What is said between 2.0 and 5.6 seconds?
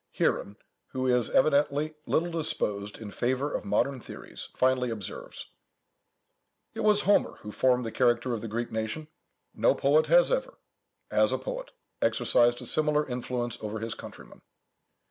little disposed in favour of modern theories, finely observes:—